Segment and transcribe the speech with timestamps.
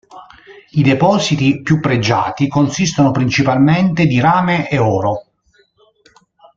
[0.71, 5.25] I depositi più pregiati consistono principalmente di rame e oro.